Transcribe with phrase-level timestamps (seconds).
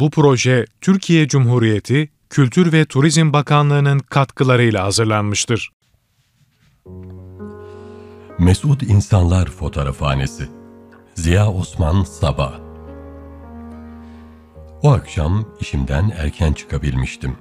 [0.00, 5.70] Bu proje Türkiye Cumhuriyeti Kültür ve Turizm Bakanlığı'nın katkılarıyla hazırlanmıştır.
[8.38, 10.48] Mesut İnsanlar Fotoğrafhanesi
[11.14, 12.52] Ziya Osman Sabah
[14.82, 17.36] O akşam işimden erken çıkabilmiştim.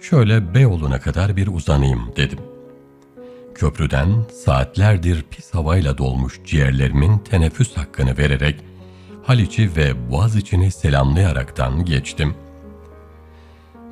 [0.00, 2.40] Şöyle Beyoğlu'na kadar bir uzanayım dedim.
[3.54, 8.69] Köprüden saatlerdir pis havayla dolmuş ciğerlerimin teneffüs hakkını vererek
[9.30, 12.34] Haliç'i ve Boğaziçi'ni selamlayaraktan geçtim.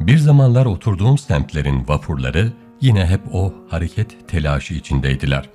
[0.01, 5.51] Bir zamanlar oturduğum semtlerin vapurları yine hep o hareket telaşı içindeydiler.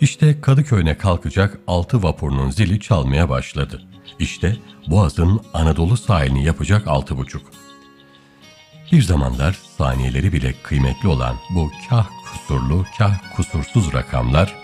[0.00, 3.82] İşte Kadıköy'ne kalkacak altı vapurunun zili çalmaya başladı.
[4.18, 7.42] İşte Boğaz'ın Anadolu sahilini yapacak altı buçuk.
[8.92, 14.54] Bir zamanlar saniyeleri bile kıymetli olan bu kah kusurlu kah kusursuz rakamlar,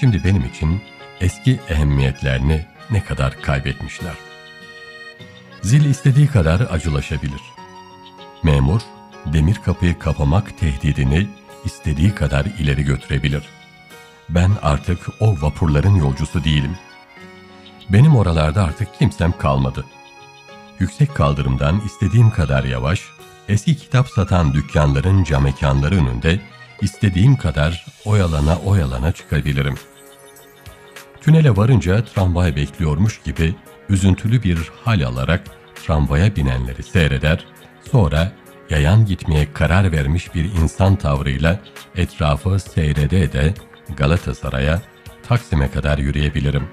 [0.00, 0.80] şimdi benim için
[1.20, 4.14] eski ehemmiyetlerini ne kadar kaybetmişler.
[5.62, 7.40] Zil istediği kadar acılaşabilir.
[8.42, 8.80] Memur,
[9.26, 11.28] demir kapıyı kapamak tehdidini
[11.64, 13.42] istediği kadar ileri götürebilir.
[14.28, 16.76] Ben artık o vapurların yolcusu değilim.
[17.88, 19.84] Benim oralarda artık kimsem kalmadı.
[20.78, 23.00] Yüksek kaldırımdan istediğim kadar yavaş,
[23.48, 26.40] eski kitap satan dükkanların camekanları önünde
[26.80, 29.74] istediğim kadar oyalana oyalana çıkabilirim.
[31.24, 33.54] Tünele varınca tramvay bekliyormuş gibi
[33.88, 35.44] üzüntülü bir hal alarak
[35.74, 37.44] tramvaya binenleri seyreder,
[37.92, 38.32] sonra
[38.70, 41.60] yayan gitmeye karar vermiş bir insan tavrıyla
[41.96, 43.54] etrafı seyrede de
[43.96, 44.82] Galatasaray'a,
[45.28, 46.68] Taksim'e kadar yürüyebilirim.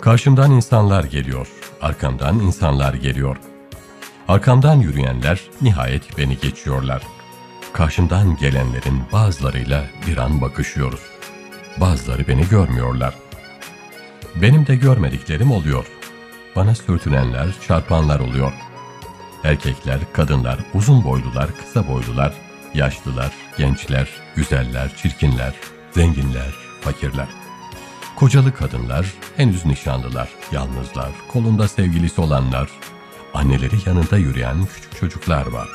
[0.00, 1.48] Karşımdan insanlar geliyor,
[1.80, 3.36] arkamdan insanlar geliyor.
[4.28, 7.02] Arkamdan yürüyenler nihayet beni geçiyorlar.
[7.72, 11.09] Karşımdan gelenlerin bazılarıyla bir an bakışıyoruz.
[11.80, 13.14] Bazıları beni görmüyorlar.
[14.42, 15.86] Benim de görmediklerim oluyor.
[16.56, 18.52] Bana sürtünenler, çarpanlar oluyor.
[19.44, 22.34] Erkekler, kadınlar, uzun boylular, kısa boylular,
[22.74, 25.54] yaşlılar, gençler, güzeller, çirkinler,
[25.92, 27.28] zenginler, fakirler.
[28.16, 32.70] Kocalı kadınlar, henüz nişanlılar, yalnızlar, kolunda sevgilisi olanlar,
[33.34, 35.68] anneleri yanında yürüyen küçük çocuklar var.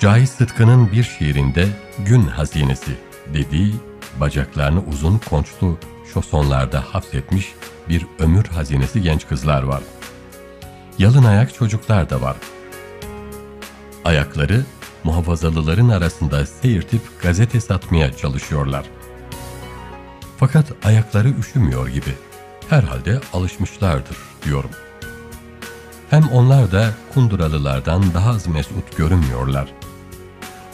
[0.00, 2.96] Cahit Sıtkı'nın bir şiirinde gün hazinesi
[3.34, 3.89] dediği
[4.20, 5.78] bacaklarını uzun konçlu
[6.14, 7.54] şosonlarda hapsetmiş
[7.88, 9.82] bir ömür hazinesi genç kızlar var.
[10.98, 12.36] Yalın ayak çocuklar da var.
[14.04, 14.64] Ayakları
[15.04, 18.84] muhafazalıların arasında seyirtip gazete satmaya çalışıyorlar.
[20.36, 22.14] Fakat ayakları üşümüyor gibi.
[22.68, 24.70] Herhalde alışmışlardır diyorum.
[26.10, 29.68] Hem onlar da kunduralılardan daha az mesut görünmüyorlar.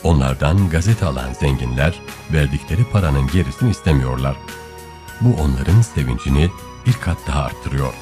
[0.07, 2.01] Onlardan gazete alan zenginler
[2.33, 4.37] verdikleri paranın gerisini istemiyorlar.
[5.21, 6.51] Bu onların sevincini
[6.87, 7.95] bir kat daha arttırıyor.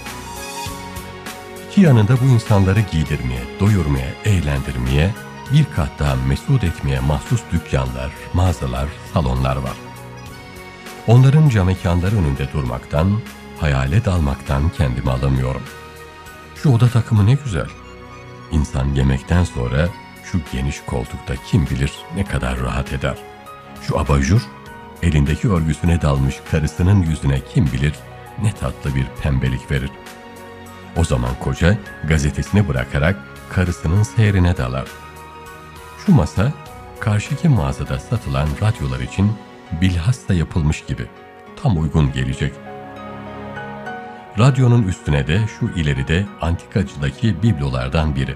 [1.70, 5.14] İki yanında bu insanları giydirmeye, doyurmaya, eğlendirmeye,
[5.52, 9.76] bir kat daha mesut etmeye mahsus dükkanlar, mağazalar, salonlar var.
[11.06, 13.20] Onların camekanları önünde durmaktan,
[13.60, 15.62] hayale dalmaktan kendimi alamıyorum.
[16.56, 17.68] Şu oda takımı ne güzel.
[18.50, 19.88] İnsan yemekten sonra
[20.24, 23.16] şu geniş koltukta kim bilir ne kadar rahat eder.
[23.82, 24.42] Şu abajur,
[25.02, 27.94] elindeki örgüsüne dalmış karısının yüzüne kim bilir
[28.42, 29.90] ne tatlı bir pembelik verir.
[30.96, 33.16] O zaman koca gazetesini bırakarak
[33.50, 34.88] karısının seyrine dalar.
[36.06, 36.52] Şu masa
[37.00, 39.32] karşıki mağazada satılan radyolar için
[39.80, 41.06] bilhassa yapılmış gibi
[41.62, 42.52] tam uygun gelecek.
[44.38, 48.34] Radyonun üstüne de şu ileride antikacıdaki biblolardan biri.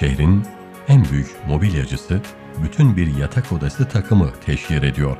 [0.00, 0.46] Şehrin
[0.92, 2.20] en büyük mobilyacısı
[2.62, 5.16] bütün bir yatak odası takımı teşhir ediyor.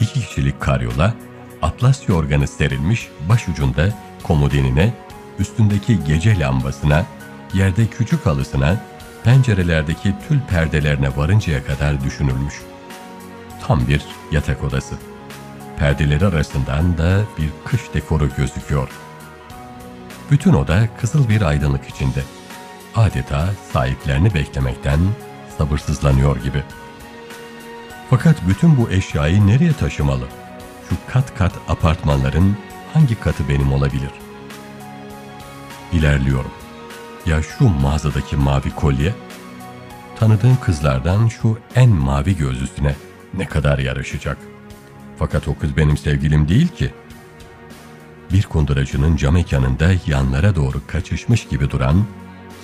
[0.00, 1.14] İki kişilik karyola,
[1.62, 3.88] atlas yorganı serilmiş başucunda
[4.22, 4.94] komodinine,
[5.38, 7.06] üstündeki gece lambasına,
[7.54, 8.80] yerde küçük halısına,
[9.24, 12.54] pencerelerdeki tül perdelerine varıncaya kadar düşünülmüş.
[13.66, 14.02] Tam bir
[14.32, 14.94] yatak odası.
[15.78, 18.88] Perdeleri arasından da bir kış dekoru gözüküyor.
[20.30, 22.37] Bütün oda kızıl bir aydınlık içinde.
[22.94, 25.00] Adeta sahiplerini beklemekten
[25.58, 26.62] sabırsızlanıyor gibi.
[28.10, 30.28] Fakat bütün bu eşyayı nereye taşımalı?
[30.88, 32.56] Şu kat kat apartmanların
[32.94, 34.10] hangi katı benim olabilir?
[35.92, 36.50] İlerliyorum.
[37.26, 39.14] Ya şu mağazadaki mavi kolye?
[40.18, 42.94] Tanıdığım kızlardan şu en mavi gözlüsüne
[43.34, 44.38] ne kadar yaraşacak?
[45.18, 46.92] Fakat o kız benim sevgilim değil ki.
[48.32, 52.04] Bir kunduracının cam mekanında yanlara doğru kaçışmış gibi duran,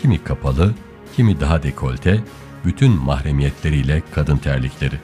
[0.05, 0.75] kimi kapalı,
[1.17, 2.21] kimi daha dekolte,
[2.65, 4.95] bütün mahremiyetleriyle kadın terlikleri.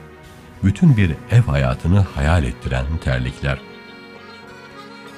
[0.63, 3.57] Bütün bir ev hayatını hayal ettiren terlikler.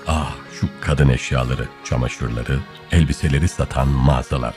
[0.08, 2.60] Ah şu kadın eşyaları, çamaşırları,
[2.92, 4.54] elbiseleri satan mağazalar.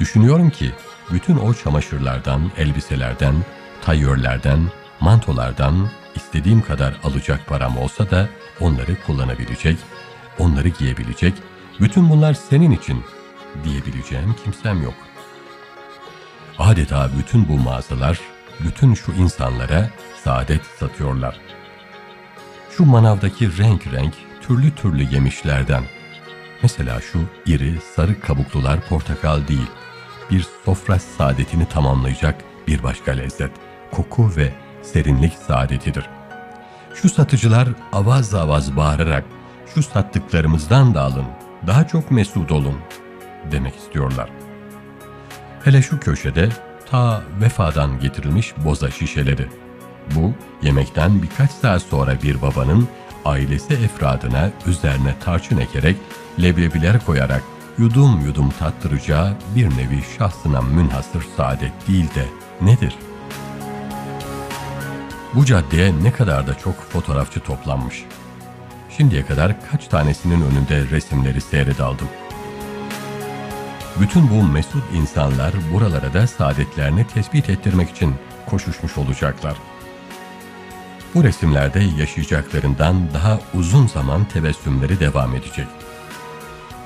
[0.00, 0.70] Düşünüyorum ki
[1.12, 3.34] bütün o çamaşırlardan, elbiselerden,
[3.82, 4.60] tayörlerden,
[5.00, 8.28] mantolardan istediğim kadar alacak param olsa da
[8.60, 9.78] onları kullanabilecek,
[10.38, 11.34] onları giyebilecek,
[11.80, 13.04] bütün bunlar senin için
[13.64, 14.94] diyebileceğim kimsem yok.
[16.58, 18.20] Adeta bütün bu mağazalar,
[18.60, 19.90] bütün şu insanlara
[20.24, 21.40] saadet satıyorlar.
[22.76, 25.84] Şu manavdaki renk renk, türlü türlü yemişlerden,
[26.62, 29.70] mesela şu iri, sarı kabuklular portakal değil,
[30.30, 33.50] bir sofra saadetini tamamlayacak bir başka lezzet,
[33.92, 34.52] koku ve
[34.82, 36.08] serinlik saadetidir.
[36.94, 39.24] Şu satıcılar avaz avaz bağırarak,
[39.74, 41.26] şu sattıklarımızdan da alın,
[41.66, 42.78] daha çok mesut olun
[43.50, 44.30] demek istiyorlar.
[45.64, 46.48] Hele şu köşede
[46.90, 49.46] ta vefadan getirilmiş boza şişeleri.
[50.14, 52.88] Bu yemekten birkaç saat sonra bir babanın
[53.24, 55.96] ailesi efradına üzerine tarçın ekerek
[56.42, 57.42] leblebiler koyarak
[57.78, 62.24] yudum yudum tattıracağı bir nevi şahsına münhasır saadet değil de
[62.60, 62.96] nedir?
[65.34, 68.04] Bu caddeye ne kadar da çok fotoğrafçı toplanmış.
[68.96, 72.08] Şimdiye kadar kaç tanesinin önünde resimleri seyredaldım.
[74.00, 78.14] Bütün bu mesut insanlar buralara da saadetlerini tespit ettirmek için
[78.46, 79.56] koşuşmuş olacaklar.
[81.14, 85.66] Bu resimlerde yaşayacaklarından daha uzun zaman tebessümleri devam edecek.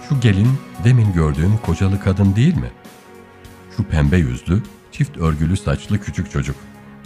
[0.08, 2.70] Şu gelin demin gördüğüm kocalı kadın değil mi?
[3.76, 4.62] Şu pembe yüzlü,
[4.92, 6.56] çift örgülü saçlı küçük çocuk.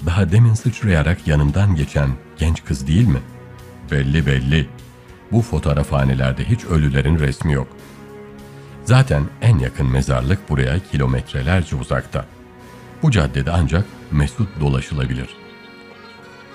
[0.06, 3.20] Daha demin sıçrayarak yanımdan geçen genç kız değil mi?
[3.91, 4.69] Belli belli.
[5.32, 7.69] Bu fotoğrafhanelerde hiç ölülerin resmi yok.
[8.85, 12.27] Zaten en yakın mezarlık buraya kilometrelerce uzakta.
[13.03, 15.29] Bu caddede ancak mesut dolaşılabilir.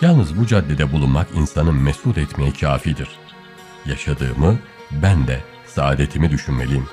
[0.01, 3.10] Yalnız bu caddede bulunmak insanı mesut etmeye kafidir.
[3.86, 4.60] Yaşadığımı
[4.92, 6.88] ben de saadetimi düşünmeliyim.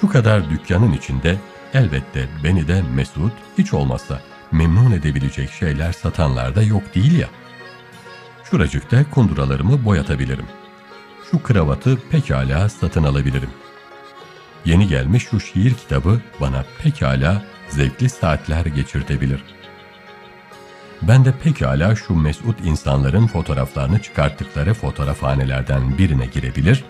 [0.00, 1.36] Şu kadar dükkanın içinde
[1.74, 4.20] elbette beni de mesut hiç olmazsa
[4.52, 7.28] memnun edebilecek şeyler satanlar da yok değil ya.
[8.44, 10.46] Şuracıkta kunduralarımı boyatabilirim.
[11.30, 13.50] Şu kravatı pekala satın alabilirim.
[14.64, 19.44] Yeni gelmiş şu şiir kitabı bana pekala zevkli saatler geçirtebilir.
[21.02, 26.84] Ben de pekala şu mesut insanların fotoğraflarını çıkarttıkları fotoğrafhanelerden birine girebilir,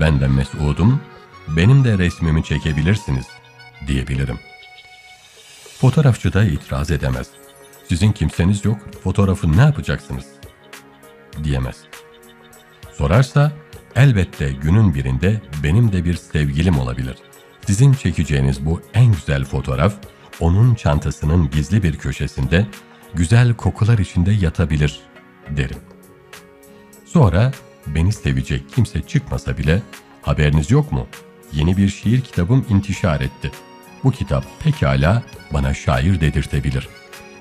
[0.00, 1.00] ben de mesudum,
[1.48, 3.26] benim de resmimi çekebilirsiniz
[3.86, 4.38] diyebilirim.
[5.80, 7.26] Fotoğrafçı da itiraz edemez.
[7.88, 10.24] Sizin kimseniz yok, fotoğrafı ne yapacaksınız?
[11.44, 11.76] diyemez.
[12.92, 13.52] Sorarsa
[13.96, 17.14] elbette günün birinde benim de bir sevgilim olabilir.
[17.66, 19.94] Sizin çekeceğiniz bu en güzel fotoğraf
[20.40, 22.66] onun çantasının gizli bir köşesinde
[23.14, 25.00] güzel kokular içinde yatabilir
[25.50, 25.78] derim.
[27.04, 27.52] Sonra
[27.86, 29.82] beni sevecek kimse çıkmasa bile
[30.22, 31.06] haberiniz yok mu?
[31.52, 33.50] Yeni bir şiir kitabım intişar etti.
[34.04, 36.88] Bu kitap pekala bana şair dedirtebilir.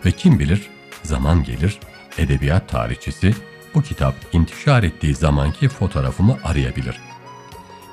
[0.06, 0.70] Ve kim bilir
[1.04, 1.80] zaman gelir
[2.18, 3.34] edebiyat tarihçisi
[3.76, 7.02] bu kitap intişar ettiği zamanki fotoğrafımı arayabilir.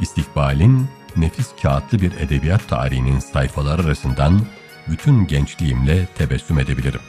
[0.00, 0.87] İstikbalin
[1.17, 4.41] nefis kağıtlı bir edebiyat tarihinin sayfaları arasından
[4.88, 7.00] bütün gençliğimle tebessüm edebilirim.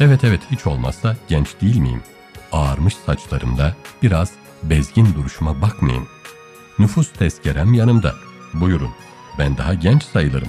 [0.00, 2.02] Evet evet hiç olmazsa genç değil miyim?
[2.52, 4.32] Ağarmış saçlarımda biraz
[4.62, 6.08] bezgin duruşuma bakmayın.
[6.78, 8.14] Nüfus tezkerem yanımda.
[8.54, 8.90] Buyurun,
[9.38, 10.48] ben daha genç sayılırım.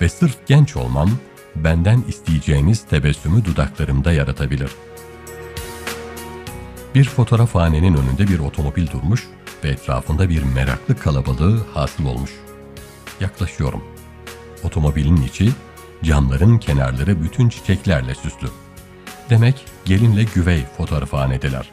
[0.00, 1.10] Ve sırf genç olmam,
[1.56, 4.70] benden isteyeceğiniz tebessümü dudaklarımda yaratabilir.
[6.98, 9.26] Bir fotoğrafhanenin önünde bir otomobil durmuş
[9.64, 12.30] ve etrafında bir meraklı kalabalığı hasıl olmuş.
[13.20, 13.84] Yaklaşıyorum.
[14.64, 15.52] Otomobilin içi,
[16.04, 18.48] camların kenarları bütün çiçeklerle süslü.
[19.30, 21.70] Demek gelinle güvey fotoğrafhanedeler.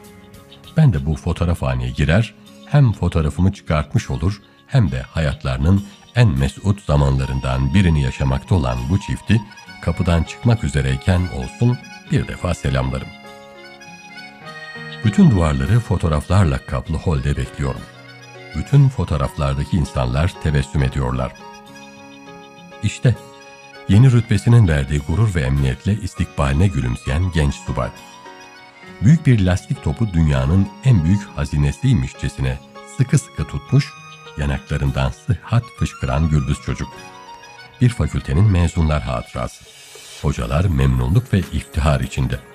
[0.78, 7.74] Ben de bu fotoğrafhaneye girer, hem fotoğrafımı çıkartmış olur hem de hayatlarının en mesut zamanlarından
[7.74, 9.42] birini yaşamakta olan bu çifti
[9.82, 11.78] kapıdan çıkmak üzereyken olsun
[12.12, 13.25] bir defa selamlarım.
[15.06, 17.82] Bütün duvarları fotoğraflarla kaplı holde bekliyorum.
[18.56, 21.34] Bütün fotoğraflardaki insanlar tebessüm ediyorlar.
[22.84, 23.16] İşte
[23.90, 27.90] yeni rütbesinin verdiği gurur ve emniyetle istikbaline gülümseyen genç subay.
[29.02, 32.60] Büyük bir lastik topu dünyanın en büyük hazinesiymişçesine
[32.98, 33.94] sıkı sıkı tutmuş,
[34.38, 36.90] yanaklarından sıhhat fışkıran gürbüz çocuk.
[37.82, 39.66] Bir fakültenin mezunlar hatırası.
[40.22, 42.55] Hocalar memnunluk ve iftihar içinde.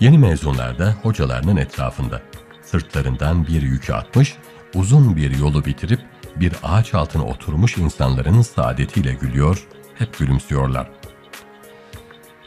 [0.00, 2.22] Yeni mezunlar da hocalarının etrafında.
[2.62, 4.36] Sırtlarından bir yükü atmış,
[4.74, 6.00] uzun bir yolu bitirip
[6.36, 10.90] bir ağaç altına oturmuş insanların saadetiyle gülüyor, hep gülümsüyorlar.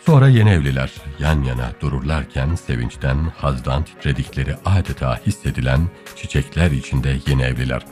[0.06, 7.86] Sonra yeni evliler yan yana dururlarken sevinçten, hazdan titredikleri adeta hissedilen çiçekler içinde yeni evliler.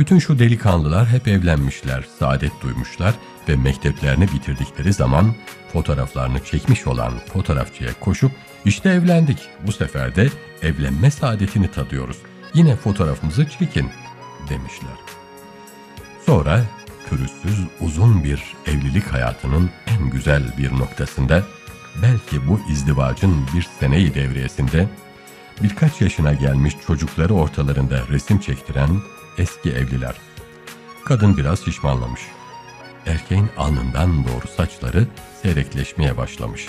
[0.00, 3.14] Bütün şu delikanlılar hep evlenmişler, saadet duymuşlar
[3.48, 5.34] ve mekteplerini bitirdikleri zaman
[5.72, 8.32] fotoğraflarını çekmiş olan fotoğrafçıya koşup
[8.64, 10.28] işte evlendik, bu sefer de
[10.62, 12.16] evlenme saadetini tadıyoruz.
[12.54, 13.90] Yine fotoğrafımızı çekin
[14.48, 14.96] demişler.
[16.26, 16.64] Sonra
[17.10, 21.42] pürüzsüz uzun bir evlilik hayatının en güzel bir noktasında,
[22.02, 24.88] belki bu izdivacın bir seneyi devriyesinde,
[25.62, 28.90] birkaç yaşına gelmiş çocukları ortalarında resim çektiren
[29.40, 30.14] eski evliler.
[31.04, 32.20] Kadın biraz şişmanlamış.
[33.06, 35.06] Erkeğin alnından doğru saçları
[35.42, 36.68] seyrekleşmeye başlamış.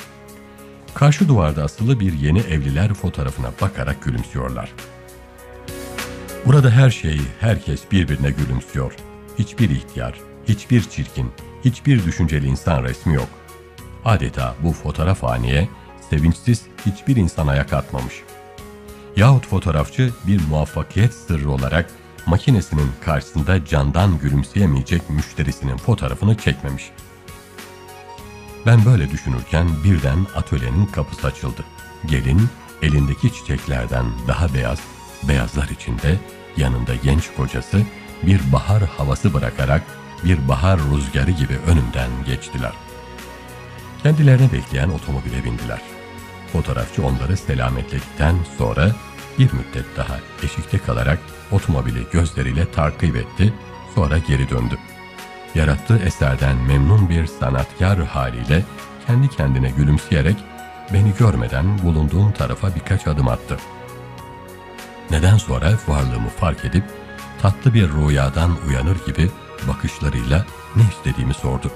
[0.93, 4.71] Karşı duvarda asılı bir yeni evliler fotoğrafına bakarak gülümsüyorlar.
[6.45, 8.93] Burada her şey, herkes birbirine gülümsüyor.
[9.39, 11.31] Hiçbir ihtiyar, hiçbir çirkin,
[11.65, 13.29] hiçbir düşünceli insan resmi yok.
[14.05, 15.69] Adeta bu fotoğraf haneye
[16.09, 18.21] sevinçsiz hiçbir insan ayak atmamış.
[19.15, 21.89] Yahut fotoğrafçı bir muvaffakiyet sırrı olarak
[22.25, 26.91] makinesinin karşısında candan gülümseyemeyecek müşterisinin fotoğrafını çekmemiş.
[28.65, 31.63] Ben böyle düşünürken birden atölyenin kapısı açıldı.
[32.05, 32.41] Gelin
[32.81, 34.79] elindeki çiçeklerden daha beyaz,
[35.27, 36.19] beyazlar içinde
[36.57, 37.81] yanında genç kocası
[38.23, 39.83] bir bahar havası bırakarak
[40.23, 42.71] bir bahar rüzgarı gibi önümden geçtiler.
[44.03, 45.81] Kendilerini bekleyen otomobile bindiler.
[46.53, 48.91] Fotoğrafçı onları selametledikten sonra
[49.39, 51.19] bir müddet daha eşikte kalarak
[51.51, 53.53] otomobili gözleriyle takip etti,
[53.95, 54.77] sonra geri döndü.
[55.55, 58.63] Yarattığı eserden memnun bir sanatkar haliyle
[59.07, 60.37] kendi kendine gülümseyerek
[60.93, 63.57] beni görmeden bulunduğum tarafa birkaç adım attı.
[65.11, 66.83] Neden sonra varlığımı fark edip
[67.41, 69.29] tatlı bir rüyadan uyanır gibi
[69.67, 70.45] bakışlarıyla
[70.75, 71.71] ne istediğimi sordu.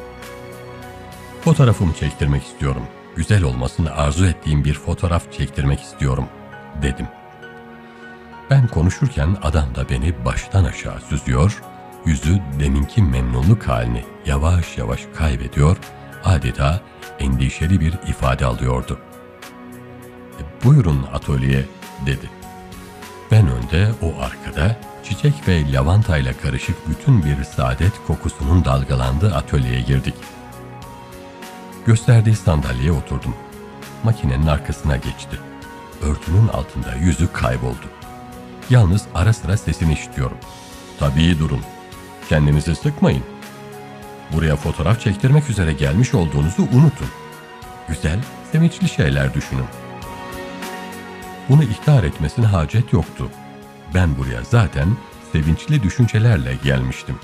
[1.44, 2.84] Fotoğrafımı çektirmek istiyorum.
[3.16, 6.26] Güzel olmasını arzu ettiğim bir fotoğraf çektirmek istiyorum,
[6.82, 7.08] dedim.
[8.50, 11.62] Ben konuşurken adam da beni baştan aşağı süzüyor,
[12.06, 15.78] yüzü deminki memnunluk halini yavaş yavaş kaybediyor,
[16.24, 16.82] adeta
[17.20, 19.00] endişeli bir ifade alıyordu.
[20.40, 21.66] E, buyurun atölye,
[22.06, 22.30] dedi.
[23.32, 30.16] Ben önde, o arkada, çiçek ve lavantayla karışık bütün bir saadet kokusunun dalgalandığı atölyeye girdik.
[31.86, 33.36] Gösterdiği sandalyeye oturdum.
[34.04, 35.40] Makinenin arkasına geçti.
[36.02, 37.86] Örtünün altında yüzü kayboldu.
[38.70, 40.38] Yalnız ara sıra sesini işitiyorum.
[41.00, 41.62] Tabii durun.
[42.30, 43.24] Kendinizi sıkmayın.
[44.34, 47.08] Buraya fotoğraf çektirmek üzere gelmiş olduğunuzu unutun.
[47.88, 48.20] Güzel,
[48.52, 49.66] sevinçli şeyler düşünün.
[51.50, 53.30] Bunu ihtar etmesine hacet yoktu.
[53.94, 54.88] Ben buraya zaten
[55.32, 57.16] sevinçli düşüncelerle gelmiştim.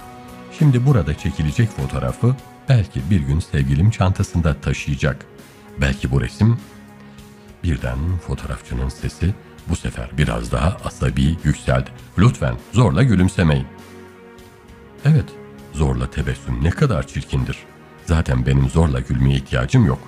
[0.59, 2.35] Şimdi burada çekilecek fotoğrafı
[2.69, 5.25] belki bir gün sevgilim çantasında taşıyacak.
[5.81, 6.59] Belki bu resim...
[7.63, 9.33] Birden fotoğrafçının sesi
[9.69, 11.89] bu sefer biraz daha asabi yükseldi.
[12.17, 13.67] Lütfen zorla gülümsemeyin.
[15.05, 15.25] Evet,
[15.73, 17.57] zorla tebessüm ne kadar çirkindir.
[18.05, 19.99] Zaten benim zorla gülmeye ihtiyacım yok.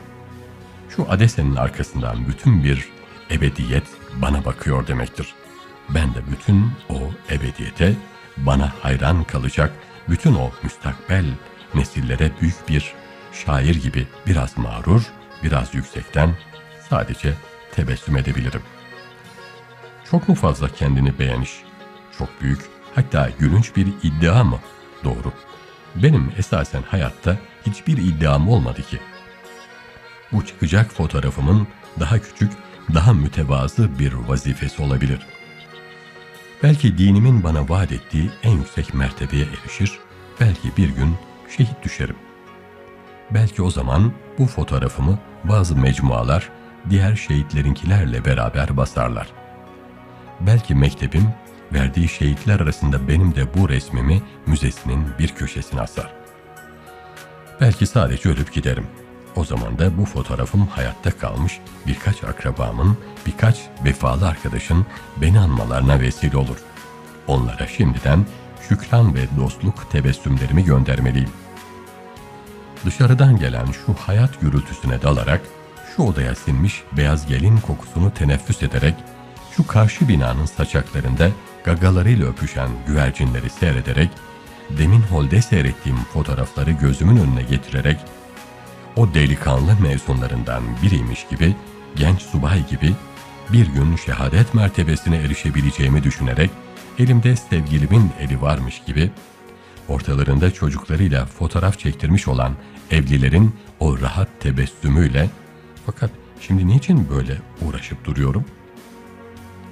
[0.96, 2.90] Şu adesenin arkasından bütün bir
[3.32, 3.84] ebediyet
[4.22, 5.34] bana bakıyor demektir.
[5.90, 6.96] Ben de bütün o
[7.32, 7.96] ebediyete
[8.38, 9.74] bana hayran kalacak
[10.10, 11.26] bütün o müstakbel
[11.76, 12.94] nesillere büyük bir
[13.46, 15.02] şair gibi biraz mağrur,
[15.44, 16.36] biraz yüksekten
[16.90, 17.34] sadece
[17.72, 18.62] tebessüm edebilirim.
[20.12, 21.64] Çok mu fazla kendini beğeniş?
[22.18, 22.60] Çok büyük,
[22.96, 24.60] hatta gülünç bir iddia mı?
[25.04, 25.34] Doğru.
[25.96, 29.00] Benim esasen hayatta hiçbir iddiam olmadı ki.
[30.32, 31.68] Bu çıkacak fotoğrafımın
[32.00, 32.52] daha küçük,
[32.94, 35.20] daha mütevazı bir vazifesi olabilir.
[36.64, 40.00] Belki dinimin bana vaat ettiği en yüksek mertebeye erişir,
[40.40, 41.16] belki bir gün
[41.58, 42.16] şehit düşerim.
[43.32, 46.50] Belki o zaman bu fotoğrafımı bazı mecmualar
[46.90, 49.43] diğer şehitlerinkilerle beraber basarlar.
[50.40, 51.30] Belki mektebim
[51.74, 56.14] verdiği şehitler arasında benim de bu resmimi müzesinin bir köşesine asar.
[57.62, 58.88] Belki sadece ölüp giderim.
[59.36, 64.86] O zaman da bu fotoğrafım hayatta kalmış birkaç akrabamın, birkaç vefalı arkadaşın
[65.18, 66.58] beni anmalarına vesile olur.
[67.28, 68.26] Onlara şimdiden
[68.70, 71.30] şükran ve dostluk tebessümlerimi göndermeliyim.
[72.86, 75.42] Dışarıdan gelen şu hayat gürültüsüne dalarak,
[75.96, 78.96] şu odaya sinmiş beyaz gelin kokusunu teneffüs ederek,
[79.58, 81.30] şu karşı binanın saçaklarında
[81.64, 84.10] gagalarıyla öpüşen güvercinleri seyrederek,
[84.70, 87.98] demin holde seyrettiğim fotoğrafları gözümün önüne getirerek,
[88.96, 91.56] o delikanlı mezunlarından biriymiş gibi,
[91.96, 92.96] genç subay gibi,
[93.54, 96.50] bir gün şehadet mertebesine erişebileceğimi düşünerek,
[97.00, 99.12] elimde sevgilimin eli varmış gibi,
[99.88, 102.54] ortalarında çocuklarıyla fotoğraf çektirmiş olan
[102.92, 105.30] evlilerin o rahat tebessümüyle
[105.86, 106.10] fakat
[106.42, 108.46] şimdi niçin böyle uğraşıp duruyorum?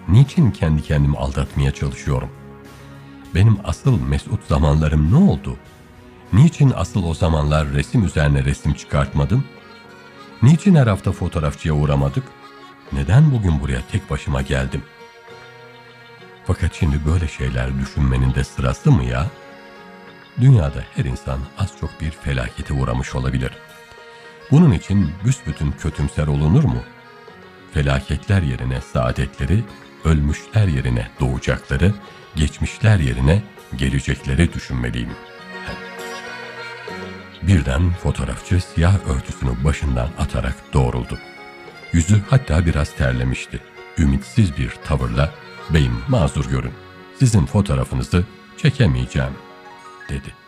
[0.08, 2.30] Niçin kendi kendimi aldatmaya çalışıyorum?
[3.36, 5.58] Benim asıl mesut zamanlarım ne oldu?
[6.34, 9.44] Niçin asıl o zamanlar resim üzerine resim çıkartmadım?
[10.44, 12.24] Niçin her hafta fotoğrafçıya uğramadık?
[12.92, 14.82] Neden bugün buraya tek başıma geldim?
[16.46, 19.28] Fakat şimdi böyle şeyler düşünmenin de sırası mı ya?
[20.42, 23.52] Dünyada her insan az çok bir felakete uğramış olabilir.
[24.52, 26.82] Bunun için büsbütün kötümser olunur mu?
[27.74, 29.64] Felaketler yerine saadetleri,
[30.06, 31.94] ölmüşler yerine doğacakları,
[32.36, 33.44] geçmişler yerine
[33.78, 35.12] gelecekleri düşünmeliyim.
[37.42, 41.20] Birden fotoğrafçı siyah örtüsünü başından atarak doğruldu.
[41.94, 43.60] Yüzü hatta biraz terlemişti.
[43.98, 45.34] Ümitsiz bir tavırla,
[45.70, 46.74] beyim mazur görün,
[47.20, 48.24] sizin fotoğrafınızı
[48.58, 49.34] çekemeyeceğim,
[50.10, 50.41] dedi.